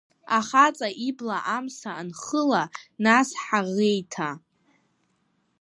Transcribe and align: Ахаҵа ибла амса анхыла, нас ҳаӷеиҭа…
Ахаҵа 0.37 0.89
ибла 1.07 1.37
амса 1.55 1.91
анхыла, 2.01 2.63
нас 3.03 3.29
ҳаӷеиҭа… 3.43 4.29